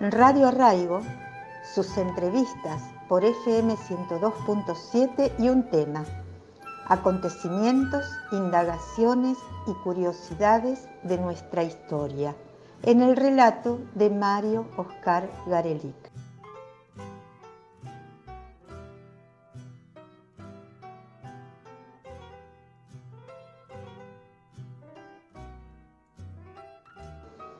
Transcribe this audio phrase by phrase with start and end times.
[0.00, 1.02] Radio Arraigo,
[1.74, 6.04] sus entrevistas por FM 102.7 y un tema,
[6.86, 9.36] acontecimientos, indagaciones
[9.66, 12.36] y curiosidades de nuestra historia,
[12.84, 16.12] en el relato de Mario Oscar Garelic.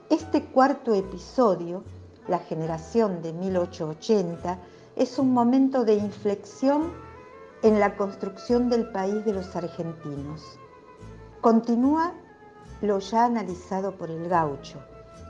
[0.08, 1.82] Este cuarto episodio,
[2.28, 4.59] la generación de 1880,
[4.96, 6.92] es un momento de inflexión
[7.62, 10.42] en la construcción del país de los argentinos.
[11.41, 12.12] Continúa
[12.83, 14.78] lo ya analizado por el gaucho,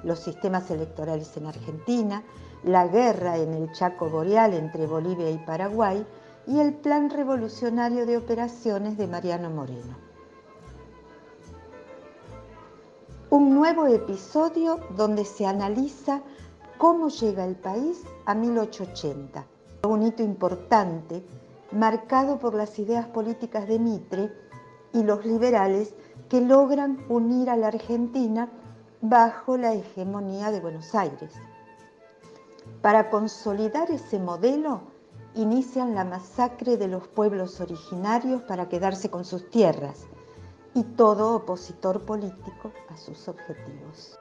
[0.04, 2.22] los sistemas electorales en Argentina,
[2.64, 6.04] la guerra en el Chaco Boreal entre Bolivia y Paraguay
[6.46, 10.08] y el plan revolucionario de operaciones de Mariano Moreno.
[13.30, 16.22] un nuevo episodio donde se analiza
[16.78, 19.44] cómo llega el país a 1880,
[19.88, 21.24] un hito importante
[21.72, 24.32] marcado por las ideas políticas de Mitre
[24.92, 25.94] y los liberales
[26.28, 28.48] que logran unir a la Argentina
[29.00, 31.34] bajo la hegemonía de Buenos Aires.
[32.80, 34.82] Para consolidar ese modelo,
[35.34, 40.06] inician la masacre de los pueblos originarios para quedarse con sus tierras
[40.74, 44.18] y todo opositor político a sus objetivos.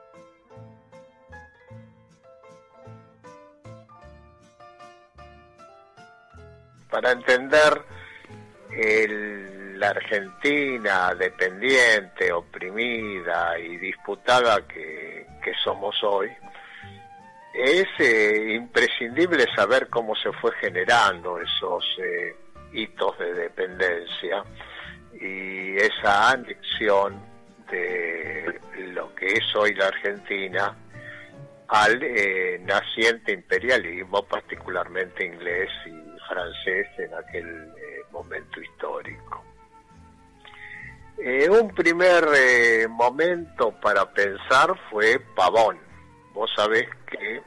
[6.90, 7.82] Para entender
[9.78, 15.26] la Argentina dependiente, oprimida y disputada que,
[15.64, 16.30] somos hoy,
[17.54, 22.36] es eh, imprescindible saber cómo se fue generando esos eh,
[22.72, 24.44] hitos de dependencia
[25.18, 27.18] y esa anexión
[27.70, 28.60] de
[28.92, 30.76] lo que es hoy la Argentina
[31.68, 39.44] al eh, naciente imperialismo, particularmente inglés y francés en aquel eh, momento histórico.
[41.18, 45.78] Eh, un primer momento para pensar fue Pavón.
[46.32, 47.42] Vos sabés que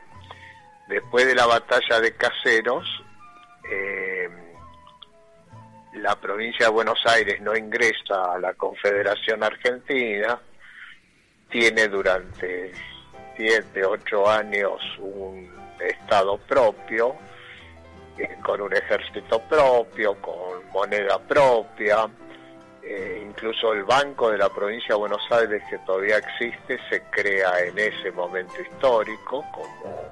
[0.88, 2.86] después de la batalla de Caseros,
[5.94, 10.40] la provincia de Buenos Aires no ingresa a la Confederación Argentina,
[11.50, 12.72] tiene durante
[13.36, 15.50] siete, ocho años un
[15.80, 17.16] Estado propio,
[18.18, 22.10] eh, con un ejército propio, con moneda propia,
[22.84, 27.60] eh, incluso el Banco de la provincia de Buenos Aires, que todavía existe, se crea
[27.60, 30.12] en ese momento histórico como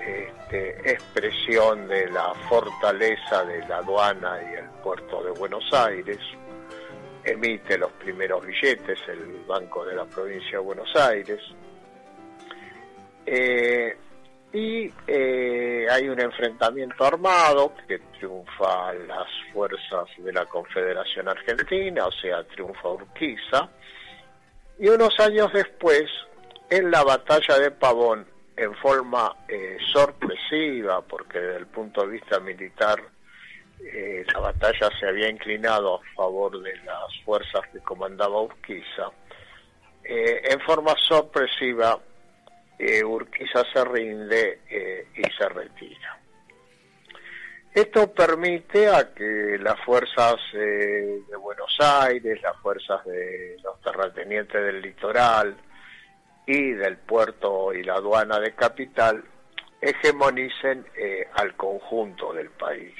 [0.00, 6.18] este, expresión de la fortaleza de la aduana y el puerto de Buenos Aires,
[7.24, 11.40] emite los primeros billetes el Banco de la Provincia de Buenos Aires,
[13.26, 13.96] eh,
[14.52, 22.12] y eh, hay un enfrentamiento armado que triunfa las fuerzas de la Confederación Argentina, o
[22.12, 23.68] sea, triunfa Urquiza,
[24.78, 26.04] y unos años después,
[26.70, 28.26] en la batalla de Pavón,
[28.56, 33.00] en forma eh, sorpresiva, porque desde el punto de vista militar
[33.80, 39.10] eh, la batalla se había inclinado a favor de las fuerzas que comandaba Urquiza,
[40.10, 42.00] en forma sorpresiva
[43.04, 44.60] Urquiza se rinde
[45.16, 46.18] y se retira.
[47.74, 54.80] Esto permite a que las fuerzas de Buenos Aires, las fuerzas de los terratenientes del
[54.80, 55.56] litoral,
[56.48, 59.22] y del puerto y la aduana de capital
[59.82, 62.94] hegemonicen eh, al conjunto del país.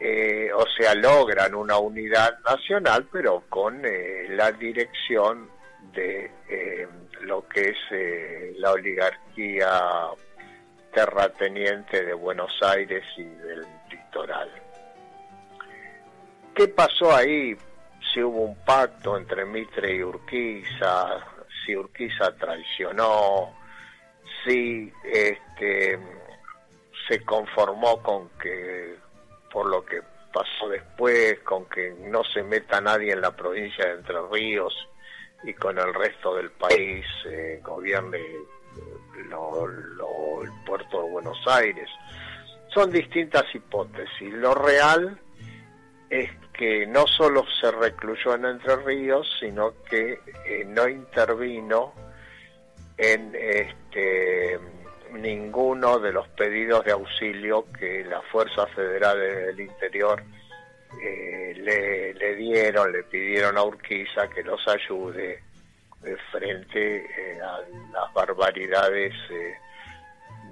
[0.00, 5.50] Eh, o sea, logran una unidad nacional, pero con eh, la dirección
[5.92, 6.30] de
[7.22, 9.80] lo que es la oligarquía
[10.92, 14.50] terrateniente de Buenos Aires y del litoral.
[16.54, 17.56] ¿Qué pasó ahí?
[18.12, 21.20] Si hubo un pacto entre Mitre y Urquiza,
[21.64, 23.54] si Urquiza traicionó,
[24.44, 25.98] si este,
[27.06, 28.96] se conformó con que,
[29.52, 30.02] por lo que
[30.32, 34.74] pasó después, con que no se meta nadie en la provincia de Entre Ríos
[35.44, 38.18] y con el resto del país eh, gobierne
[40.42, 41.88] el puerto de Buenos Aires.
[42.72, 44.32] Son distintas hipótesis.
[44.34, 45.18] Lo real
[46.10, 51.92] es que no solo se recluyó en Entre Ríos, sino que eh, no intervino
[52.96, 54.58] en este,
[55.12, 60.22] ninguno de los pedidos de auxilio que las fuerzas federales del interior
[61.02, 65.42] eh, le, dieron, le pidieron a Urquiza que los ayude
[66.30, 67.58] frente eh, a
[67.92, 69.12] las barbaridades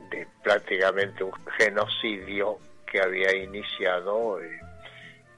[0.06, 2.58] este, prácticamente un genocidio
[2.90, 4.60] que había iniciado eh,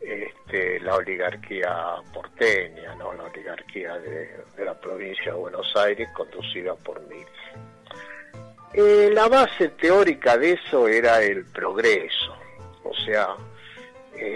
[0.01, 3.13] este, la oligarquía porteña, ¿no?
[3.15, 6.99] la oligarquía de, la provincia de Buenos Aires conducida por.
[8.75, 12.37] Eh, la base teórica de eso era el progreso,
[12.85, 13.29] o sea,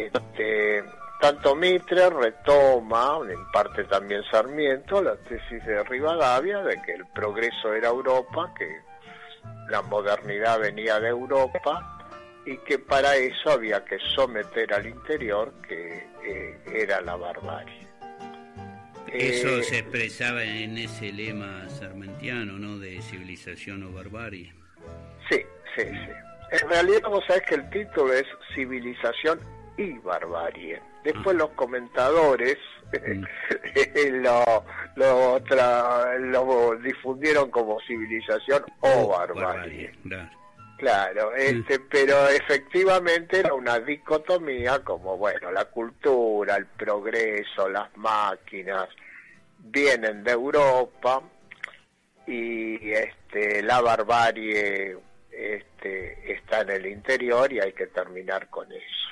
[0.07, 0.85] este,
[1.21, 7.73] tanto Mitre retoma, en parte también Sarmiento, la tesis de Rivadavia de que el progreso
[7.73, 8.69] era Europa, que
[9.69, 12.01] la modernidad venía de Europa
[12.45, 17.87] y que para eso había que someter al interior, que eh, era la barbarie.
[19.13, 22.79] Eso eh, se expresaba en ese lema sarmentiano, ¿no?
[22.79, 24.53] De civilización o barbarie.
[25.31, 25.41] Sí,
[25.77, 26.13] sí, sí.
[26.51, 29.39] En realidad vos sabés que el título es Civilización
[29.77, 30.81] y Barbarie.
[31.05, 31.39] Después ah.
[31.39, 32.59] los comentadores
[32.93, 33.25] mm.
[34.23, 34.65] lo,
[34.97, 39.93] lo, difundieron como civilización o, barbarie.
[40.79, 41.35] Claro, mm.
[41.39, 48.89] este, pero efectivamente era una dicotomía como, bueno, la cultura, el progreso, las máquinas
[49.59, 51.23] vienen de Europa
[52.27, 54.97] y este, la barbarie
[55.31, 59.12] este, está en el interior y hay que terminar con eso.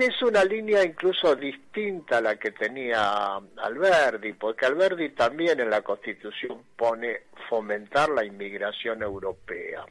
[0.00, 5.82] Es una línea incluso distinta a la que tenía Alberdi, porque Alberdi también en la
[5.82, 9.84] Constitución pone fomentar la inmigración europea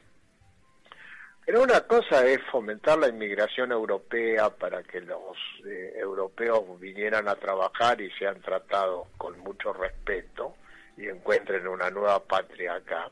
[1.50, 5.36] pero una cosa es fomentar la inmigración europea para que los
[5.66, 10.54] eh, europeos vinieran a trabajar y sean tratados con mucho respeto
[10.96, 13.10] y encuentren una nueva patria acá.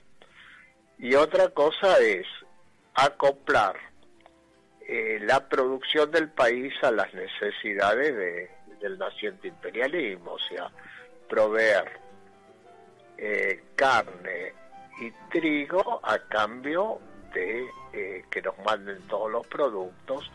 [0.99, 2.29] Y otra cosa es
[2.95, 3.75] acoplar
[4.89, 8.51] eh, la producción del país a las necesidades
[8.81, 10.71] del naciente imperialismo, o sea,
[11.29, 11.85] proveer
[13.19, 14.55] eh, carne
[15.01, 17.01] y trigo a cambio
[17.35, 20.31] de eh, que nos manden todos los productos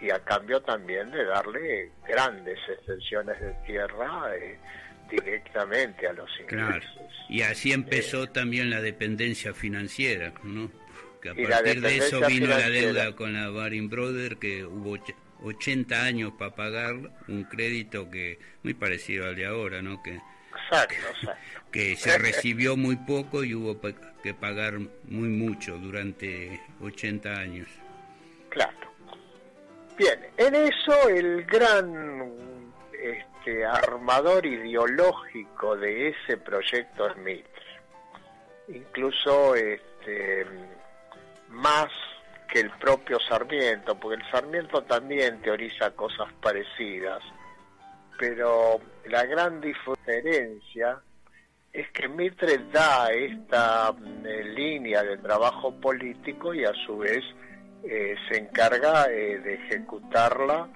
[0.00, 4.58] y a cambio también de darle grandes extensiones de tierra eh,
[5.10, 6.90] directamente a los ingleses.
[7.28, 10.70] Y así empezó también la dependencia financiera, ¿no?
[11.34, 14.98] Que a partir de eso vino la deuda con la Baring Brothers, que hubo
[15.42, 16.94] 80 años para pagar
[17.28, 20.02] un crédito que muy parecido al de ahora, ¿no?
[20.02, 20.20] Que
[21.70, 23.80] que se recibió muy poco y hubo
[24.22, 27.68] que pagar muy mucho durante 80 años.
[28.50, 28.72] Claro.
[29.96, 32.32] Bien, en eso el gran
[32.92, 37.52] este, armador ideológico de ese proyecto es Mitre.
[38.68, 40.44] Incluso este,
[41.50, 41.88] más
[42.52, 47.22] que el propio Sarmiento, porque el Sarmiento también teoriza cosas parecidas
[48.18, 51.00] pero la gran diferencia
[51.72, 53.94] es que Mitre da esta
[54.24, 57.22] eh, línea de trabajo político y a su vez
[57.84, 60.68] eh, se encarga eh, de ejecutarla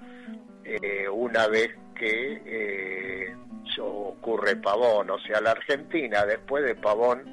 [1.13, 3.35] una vez que
[3.81, 5.11] ocurre Pavón.
[5.11, 7.25] O sea, la Argentina después de Pavón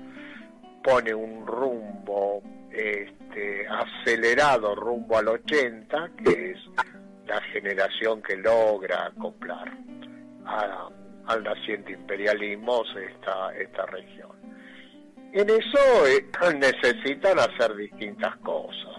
[0.83, 2.41] pone un rumbo
[2.77, 6.59] este, acelerado rumbo al 80, que es
[7.25, 9.71] la generación que logra acoplar
[11.25, 14.31] al naciente imperialismo esta, esta región.
[15.33, 18.95] En eso eh, necesitan hacer distintas cosas.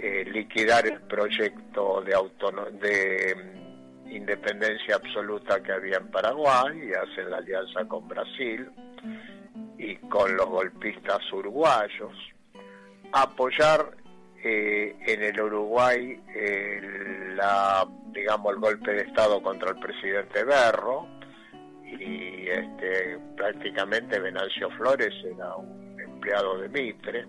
[0.00, 2.14] Eh, liquidar el proyecto de,
[2.80, 8.70] de mm, independencia absoluta que había en Paraguay y hacen la alianza con Brasil
[9.76, 12.12] y con los golpistas uruguayos.
[13.12, 13.96] Apoyar
[14.42, 16.20] eh, en el Uruguay
[17.34, 21.06] la, digamos, el golpe de Estado contra el presidente Berro.
[21.84, 27.26] Y este, prácticamente Venancio Flores era un empleado de Mitre.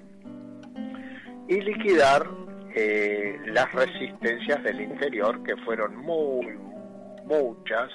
[1.47, 2.27] Y liquidar
[2.75, 6.57] eh, las resistencias del interior que fueron muy
[7.25, 7.89] muchas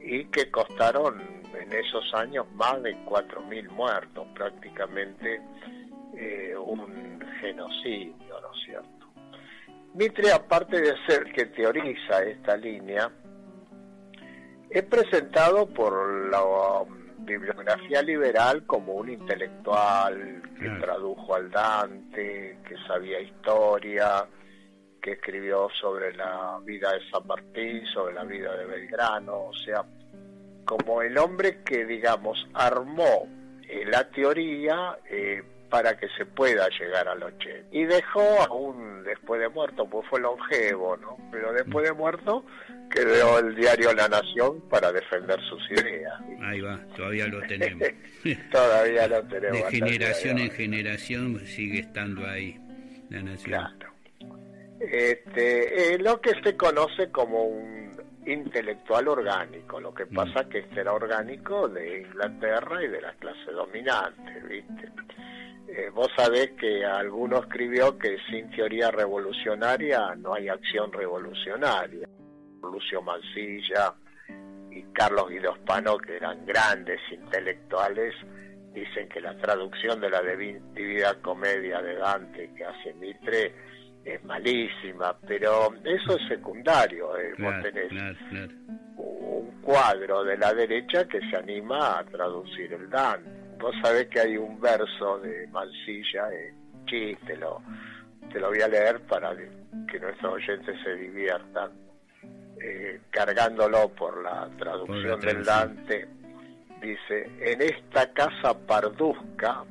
[0.00, 1.20] y que costaron
[1.60, 5.40] en esos años más de 4.000 muertos, prácticamente
[6.16, 9.06] eh, un genocidio, ¿no es cierto?
[9.94, 13.10] Mitre, aparte de ser que teoriza esta línea,
[14.68, 22.76] es presentado por la um, bibliografía liberal como un intelectual que tradujo al Dante, que
[22.88, 24.26] sabía historia,
[25.00, 29.84] que escribió sobre la vida de San Martín, sobre la vida de Belgrano, o sea,
[30.64, 33.28] como el hombre que, digamos, armó
[33.68, 37.68] eh, la teoría eh, para que se pueda llegar al 80.
[37.72, 41.16] Y dejó aún después de muerto, pues fue longevo, ¿no?
[41.30, 42.44] Pero después de muerto
[42.90, 46.14] quedó el diario La Nación para defender sus ideas.
[46.42, 47.88] Ahí va, todavía lo tenemos.
[48.52, 49.58] todavía lo tenemos.
[49.58, 52.58] De generación en generación sigue estando ahí
[53.10, 53.60] La Nación.
[53.60, 53.94] Claro.
[54.80, 57.84] Este, eh, lo que se conoce como un
[58.26, 60.50] intelectual orgánico, lo que pasa es mm.
[60.50, 64.88] que este era orgánico de Inglaterra y de las clases dominantes, ¿viste?
[65.66, 72.08] Eh, vos sabés que alguno escribió que sin teoría revolucionaria no hay acción revolucionaria.
[72.62, 73.94] Lucio Mansilla
[74.70, 75.54] y Carlos Guido
[75.98, 78.14] que eran grandes intelectuales,
[78.72, 83.54] dicen que la traducción de la Divina Comedia de Dante que hace Mitre
[84.04, 87.16] es malísima, pero eso es secundario.
[87.16, 87.32] Eh.
[87.38, 87.90] Vos tenés
[88.96, 93.43] un cuadro de la derecha que se anima a traducir el Dante.
[93.64, 96.52] Vos sabés que hay un verso de Mansilla, eh,
[97.26, 97.62] te lo,
[98.30, 101.72] te lo voy a leer para que nuestros oyentes se diviertan,
[102.60, 106.06] eh, cargándolo por la traducción del Dante.
[106.82, 109.64] Dice, en esta casa parduzca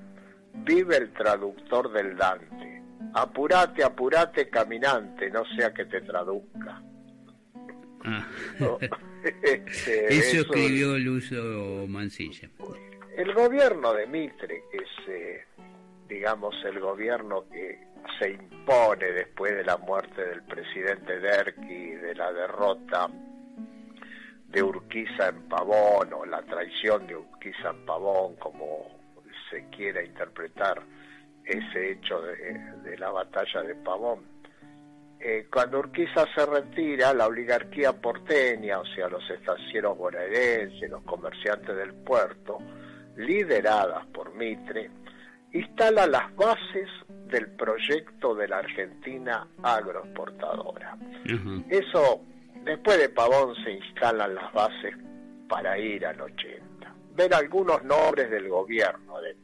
[0.55, 2.81] vive el traductor del Dante
[3.13, 6.81] apurate, apurate, caminante, no sea que te traduzca.
[8.05, 8.27] Ah.
[9.23, 12.49] Este, eso, escribió uso Mancilla.
[13.15, 15.45] El gobierno de Mitre, que es, eh,
[16.07, 17.79] digamos, el gobierno que
[18.17, 23.07] se impone después de la muerte del presidente Derqui, de la derrota
[24.47, 28.87] de Urquiza en Pavón, o la traición de Urquiza en Pavón, como
[29.51, 30.81] se quiera interpretar
[31.45, 34.21] ese hecho de, la batalla de Pavón.
[35.19, 41.75] Eh, cuando Urquiza se retira, la oligarquía porteña, o sea, los estancieros bonaerenses, los comerciantes
[41.75, 42.57] del puerto,
[43.15, 44.89] lideradas por Mitre,
[45.51, 46.89] instala las bases
[47.27, 50.97] del proyecto de la Argentina agroexportadora.
[51.69, 52.21] Eso,
[52.63, 54.95] después de Pavón se instalan las bases
[55.47, 56.93] para ir al 80.
[57.15, 59.35] Ver algunos nombres del gobierno de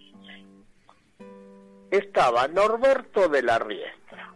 [1.91, 4.31] estaba Norberto de la Riestra.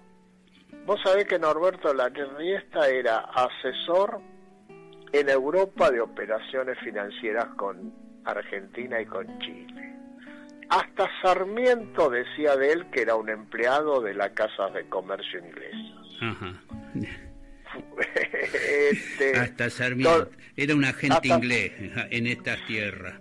[0.85, 4.19] Vos sabés que Norberto de la Riestra era asesor
[5.11, 7.93] en Europa de operaciones financieras con
[8.25, 9.93] Argentina y con Chile.
[10.69, 16.59] Hasta Sarmiento decía de él que era un empleado de la Casa de Comercio Inglesa.
[18.91, 20.29] Este, Hasta Sarmiento.
[20.55, 21.71] era un agente inglés
[22.11, 23.15] en estas tierras.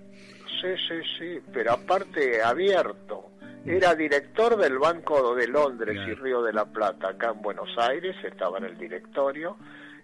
[0.61, 3.33] Sí, sí, sí, pero aparte abierto
[3.65, 8.17] era director del Banco de Londres y Río de la Plata, acá en Buenos Aires,
[8.25, 9.57] estaba en el directorio,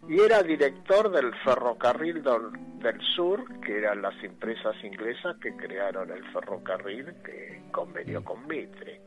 [0.07, 6.25] y era director del Ferrocarril del Sur, que eran las empresas inglesas que crearon el
[6.33, 9.01] ferrocarril que convenió con Mitre.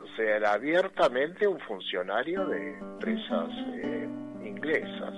[0.00, 4.08] O sea, era abiertamente un funcionario de empresas eh,
[4.44, 5.14] inglesas.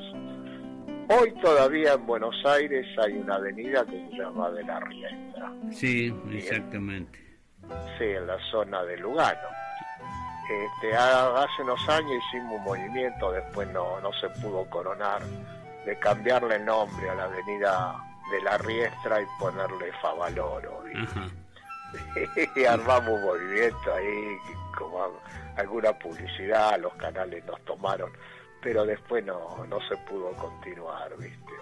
[1.08, 5.52] Hoy todavía en Buenos Aires hay una avenida que se llama de la Riestra.
[5.70, 7.30] Sí, exactamente
[7.98, 9.48] Sí, en la zona de Lugano.
[10.50, 15.22] Este, hace unos años hicimos un movimiento, después no, no se pudo coronar,
[15.86, 17.94] de cambiarle el nombre a la avenida
[18.32, 20.82] de la Riestra y ponerle Favaloro.
[22.56, 24.38] y armamos un movimiento ahí,
[24.76, 25.20] como
[25.56, 28.10] alguna publicidad, los canales nos tomaron,
[28.60, 31.52] pero después no, no se pudo continuar, ¿viste?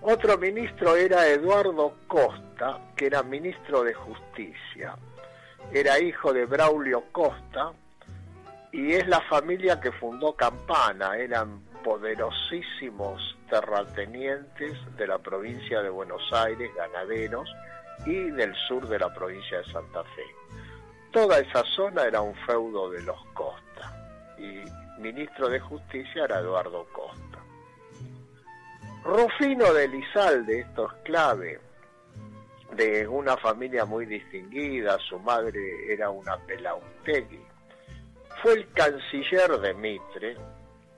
[0.00, 4.96] Otro ministro era Eduardo Costa, que era ministro de Justicia.
[5.72, 7.72] Era hijo de Braulio Costa
[8.72, 11.16] y es la familia que fundó Campana.
[11.16, 17.48] Eran poderosísimos terratenientes de la provincia de Buenos Aires, ganaderos,
[18.04, 20.24] y del sur de la provincia de Santa Fe.
[21.12, 23.64] Toda esa zona era un feudo de los Costa
[24.38, 24.62] y
[25.00, 27.38] ministro de Justicia era Eduardo Costa.
[29.04, 31.60] Rufino de Lizalde, esto es clave,
[32.72, 37.44] de una familia muy distinguida, su madre era una Pelautegui,
[38.42, 40.36] fue el canciller de Mitre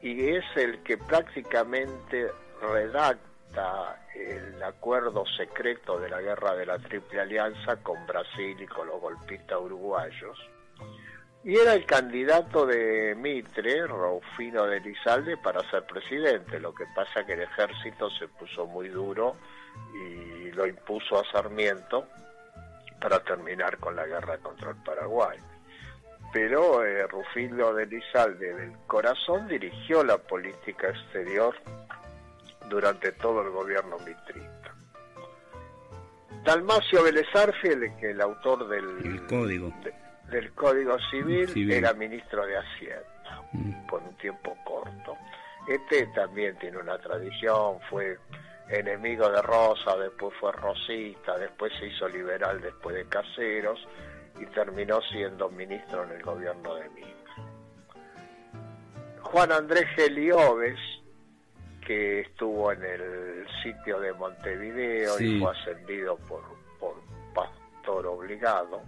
[0.03, 7.21] y es el que prácticamente redacta el acuerdo secreto de la guerra de la Triple
[7.21, 10.39] Alianza con Brasil y con los golpistas uruguayos
[11.45, 16.59] y era el candidato de Mitre, Rufino de Lizalde, para ser presidente.
[16.59, 19.37] Lo que pasa que el ejército se puso muy duro
[19.95, 22.07] y lo impuso a Sarmiento
[23.01, 25.39] para terminar con la guerra contra el Paraguay.
[26.33, 31.55] Pero eh, Rufino de Lizalde del Corazón dirigió la política exterior
[32.69, 34.75] durante todo el gobierno mitrista.
[36.45, 37.27] Dalmacio Vélez
[38.01, 39.73] que el autor del código
[40.31, 43.87] del Código Civil, era ministro de Hacienda mm.
[43.87, 45.17] por un tiempo corto.
[45.67, 48.19] Este también tiene una tradición, fue
[48.71, 53.79] enemigo de Rosa, después fue rosista, después se hizo liberal después de Caseros
[54.39, 57.09] y terminó siendo ministro en el gobierno de Mina.
[59.23, 60.79] Juan Andrés Gelioves,
[61.87, 66.43] que estuvo en el sitio de Montevideo y fue ascendido por,
[66.79, 66.95] por
[67.35, 68.83] pastor obligado,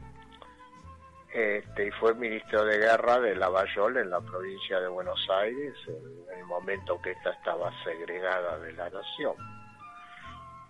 [1.33, 6.39] este, y fue ministro de guerra de Lavallol en la provincia de Buenos Aires en
[6.39, 9.60] el momento que ésta estaba segregada de la nación.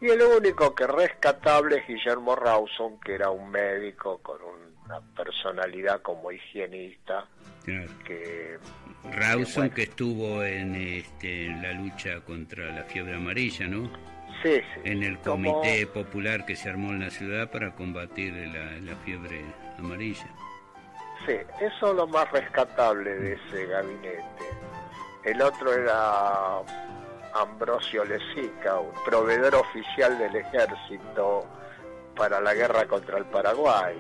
[0.00, 4.38] Y el único que rescatable es Guillermo Rawson, que era un médico con
[4.84, 7.26] una personalidad como higienista.
[7.64, 8.58] Que,
[9.12, 13.90] Rawson que, estuvo en, este, en la lucha contra la fiebre amarilla, ¿no?
[14.42, 14.80] Sí, sí.
[14.84, 19.44] En el comité popular que se armó en la ciudad para combatir la fiebre
[19.78, 20.26] amarilla.
[21.26, 24.24] Sí, eso es lo más rescatable de ese gabinete.
[25.24, 26.62] El otro era
[27.34, 31.46] Ambrosio Lesica, un proveedor oficial del ejército
[32.16, 33.96] para la guerra contra el Paraguay.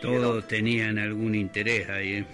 [0.00, 2.26] Todos tenían algún interés ahí.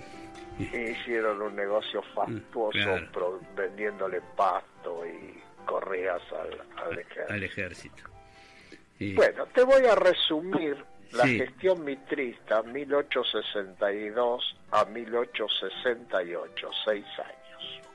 [0.59, 0.97] ¿eh?
[0.99, 7.33] Hicieron un negocio fastuoso vendiéndole pasto y correas al, ejército.
[7.33, 8.05] Al ejército.
[9.15, 10.77] Bueno, te voy a resumir
[11.13, 17.42] la gestión mitrista 1862 a 1868, seis años.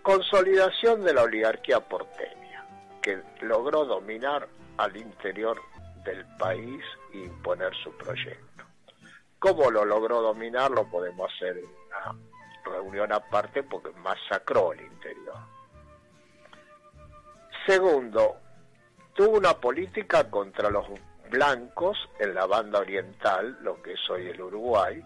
[0.08, 2.66] Consolidación de la oligarquía porteña,
[3.02, 4.48] que logró dominar
[4.78, 5.62] al interior
[6.06, 6.82] del país
[7.14, 8.64] e imponer su proyecto.
[9.38, 10.72] ¿Cómo lo logró dominar?
[10.72, 12.16] Lo podemos hacer en una
[12.64, 15.40] reunión aparte porque masacró el interior.
[17.66, 18.38] Segundo,
[19.14, 20.88] tuvo una política contra los
[21.30, 25.04] blancos en la banda oriental, lo que es hoy el Uruguay.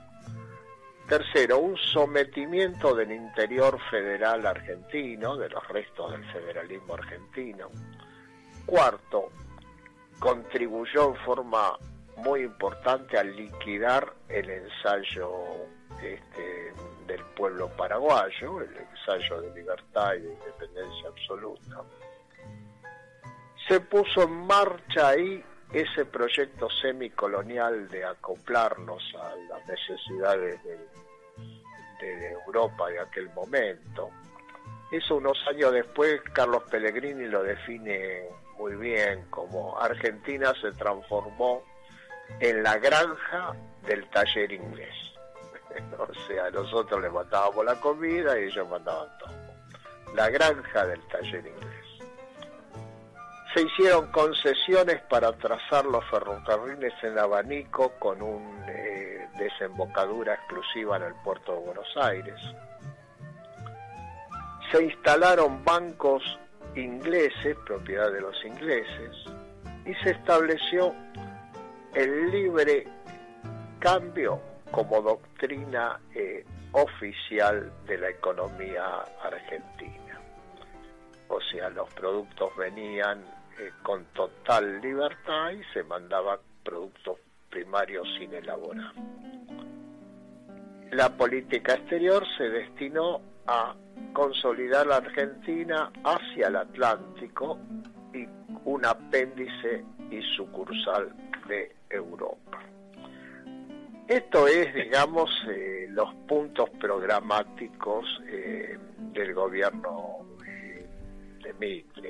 [1.08, 7.70] Tercero, un sometimiento del interior federal argentino, de los restos del federalismo argentino.
[8.66, 9.30] Cuarto,
[10.20, 11.78] contribuyó en forma
[12.18, 15.32] muy importante a liquidar el ensayo
[16.02, 16.74] este,
[17.08, 21.84] del pueblo paraguayo, el ensayo de libertad y de independencia absoluta.
[23.68, 30.78] Se puso en marcha ahí ese proyecto semicolonial de acoplarnos a las necesidades de,
[32.46, 34.10] Europa de aquel momento.
[34.92, 38.24] Eso unos años después Carlos Pellegrini lo define
[38.58, 41.64] muy bien como Argentina se transformó
[42.40, 43.56] en la granja
[43.86, 44.96] del taller inglés.
[46.00, 50.16] o sea, nosotros le mandábamos la comida y ellos mandaban todo.
[50.16, 51.81] La granja del taller inglés
[53.54, 61.04] se hicieron concesiones para trazar los ferrocarriles en abanico con una eh, desembocadura exclusiva en
[61.04, 62.40] el puerto de Buenos Aires.
[64.72, 66.24] Se instalaron bancos
[66.76, 69.12] ingleses, propiedad de los ingleses,
[69.86, 70.96] y se estableció
[71.94, 72.88] el libre
[73.80, 74.40] cambio
[74.72, 80.22] como doctrina eh, oficial de la economía argentina.
[81.28, 87.20] O sea, los productos venían eh, con total libertad y se mandaba productos
[87.50, 88.92] primarios sin elaborar.
[90.92, 93.76] La política exterior se destinó a
[94.14, 97.60] consolidar la Argentina hacia el Atlántico
[98.14, 98.28] y
[98.66, 101.14] un apéndice y sucursal
[101.48, 102.60] de Europa.
[104.08, 108.78] Esto es, digamos, eh, los puntos programáticos eh,
[109.14, 110.26] del gobierno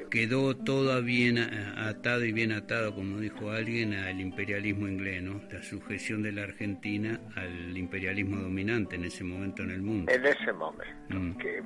[0.09, 5.41] Quedó todo bien atado y bien atado, como dijo alguien, al imperialismo inglés, ¿no?
[5.51, 10.11] La sujeción de la Argentina al imperialismo dominante en ese momento en el mundo.
[10.11, 11.37] En ese momento, mm.
[11.37, 11.63] que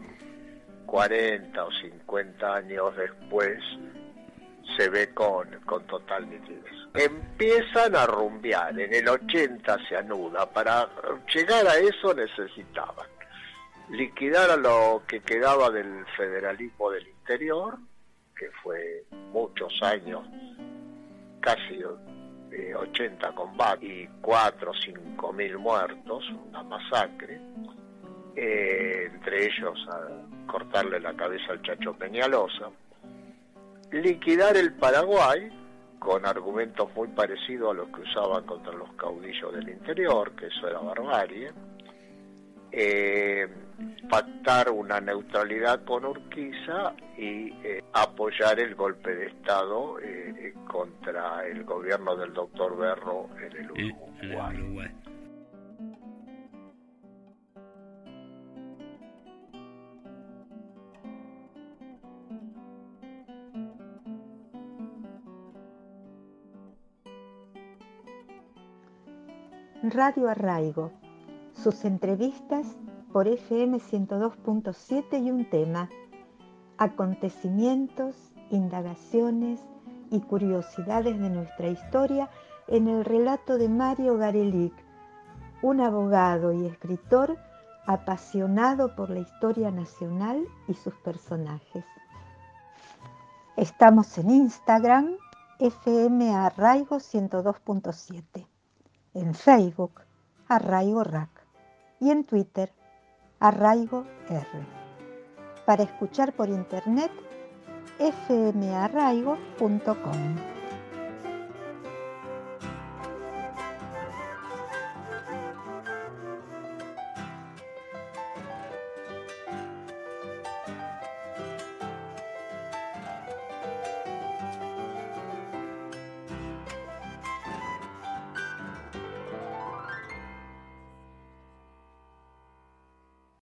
[0.85, 3.59] 40 o 50 años después
[4.77, 6.63] se ve con, con total nitidez.
[6.93, 10.87] Empiezan a rumbear, en el 80 se anuda, para
[11.33, 13.14] llegar a eso necesitaban
[13.89, 17.77] liquidar a lo que quedaba del federalismo del interior,
[18.37, 20.27] que fue muchos años,
[21.39, 21.81] casi
[22.75, 27.39] 80 combates y 4 o 5 mil muertos, una masacre,
[28.35, 32.69] eh, entre ellos a cortarle la cabeza al Chacho Peñalosa,
[33.91, 35.49] liquidar el Paraguay,
[35.99, 40.67] con argumentos muy parecidos a los que usaban contra los caudillos del interior, que eso
[40.67, 41.51] era barbarie,
[42.71, 43.47] eh,
[44.09, 51.63] pactar una neutralidad con Urquiza y eh, apoyar el golpe de Estado eh, contra el
[51.63, 54.91] gobierno del doctor Berro en el Uruguay.
[69.89, 70.91] Radio Arraigo,
[71.65, 72.67] sus entrevistas
[73.11, 75.89] por FM 102.7 y un tema,
[76.77, 78.15] acontecimientos,
[78.51, 79.61] indagaciones
[80.11, 82.29] y curiosidades de nuestra historia
[82.67, 84.75] en el relato de Mario Garelic,
[85.63, 87.35] un abogado y escritor
[87.87, 91.83] apasionado por la historia nacional y sus personajes.
[93.57, 95.15] Estamos en Instagram,
[95.57, 98.45] FM Arraigo 102.7
[99.15, 100.01] en Facebook,
[100.47, 101.34] Arraigo Rack,
[101.99, 102.71] y en Twitter,
[103.39, 104.45] Arraigo R.
[105.65, 107.11] Para escuchar por internet,
[107.97, 110.54] fmarraigo.com.